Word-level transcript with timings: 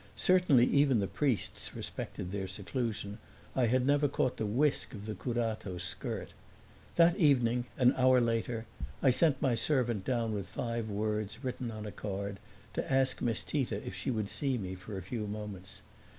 Certainly 0.17 0.65
even 0.65 0.97
the 0.99 1.05
priests 1.05 1.75
respected 1.75 2.31
their 2.31 2.47
seclusion; 2.47 3.19
I 3.55 3.67
had 3.67 3.85
never 3.85 4.07
caught 4.07 4.37
the 4.37 4.47
whisk 4.47 4.95
of 4.95 5.05
the 5.05 5.13
curato's 5.13 5.83
skirt. 5.83 6.33
That 6.95 7.17
evening, 7.17 7.65
an 7.77 7.93
hour 7.95 8.19
later, 8.19 8.65
I 9.03 9.11
sent 9.11 9.39
my 9.43 9.53
servant 9.53 10.03
down 10.03 10.33
with 10.33 10.47
five 10.47 10.89
words 10.89 11.43
written 11.43 11.69
on 11.69 11.85
a 11.85 11.91
card, 11.91 12.39
to 12.73 12.91
ask 12.91 13.21
Miss 13.21 13.43
Tita 13.43 13.75
if 13.85 13.93
she 13.93 14.09
would 14.09 14.27
see 14.31 14.57
me 14.57 14.73
for 14.73 14.97
a 14.97 15.03
few 15.03 15.27
moments. 15.27 15.83